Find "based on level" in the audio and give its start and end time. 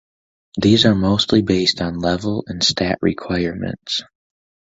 1.43-2.43